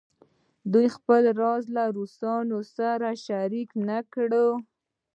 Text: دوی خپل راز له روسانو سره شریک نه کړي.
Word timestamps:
دوی 0.71 0.87
خپل 0.97 1.23
راز 1.41 1.63
له 1.75 1.83
روسانو 1.97 2.59
سره 2.77 3.07
شریک 3.25 3.69
نه 3.87 3.99
کړي. 4.13 4.47